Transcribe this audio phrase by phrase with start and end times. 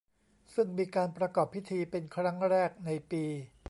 [0.55, 3.23] ซึ่งมีการประกอบพิธีเป็นครั้งแรกในปี